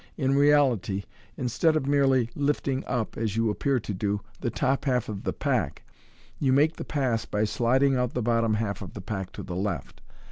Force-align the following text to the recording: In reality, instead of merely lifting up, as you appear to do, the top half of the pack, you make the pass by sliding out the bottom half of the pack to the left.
In 0.17 0.33
reality, 0.35 1.03
instead 1.37 1.75
of 1.75 1.85
merely 1.85 2.31
lifting 2.33 2.83
up, 2.85 3.15
as 3.17 3.37
you 3.37 3.51
appear 3.51 3.79
to 3.81 3.93
do, 3.93 4.21
the 4.39 4.49
top 4.49 4.85
half 4.85 5.09
of 5.09 5.25
the 5.25 5.31
pack, 5.31 5.83
you 6.39 6.51
make 6.51 6.77
the 6.77 6.83
pass 6.83 7.25
by 7.25 7.43
sliding 7.43 7.95
out 7.95 8.15
the 8.15 8.23
bottom 8.23 8.55
half 8.55 8.81
of 8.81 8.95
the 8.95 9.01
pack 9.01 9.31
to 9.33 9.43
the 9.43 9.55
left. 9.55 10.01